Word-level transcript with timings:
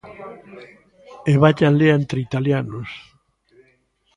E 1.31 1.33
vaia 1.41 1.69
lea 1.77 1.95
entre 1.99 2.17
italianos. 2.27 2.89